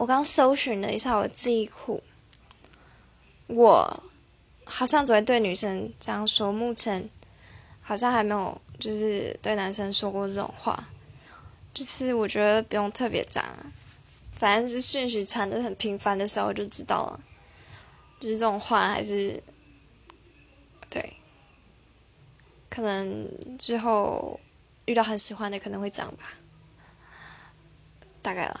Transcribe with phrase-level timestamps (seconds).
[0.00, 2.02] 我刚搜寻了一下我的记忆库，
[3.48, 4.02] 我
[4.64, 7.10] 好像只会对女生这样说，目前
[7.82, 10.88] 好像还没有就是对男生说过这种话，
[11.74, 13.44] 就是我觉得不用特别讲，
[14.32, 17.20] 反正是讯息传的很频繁的时候就知道了，
[18.20, 19.42] 就是这种话还是
[20.88, 21.12] 对，
[22.70, 24.40] 可能之后
[24.86, 26.32] 遇到很喜欢的可能会讲吧，
[28.22, 28.58] 大概了。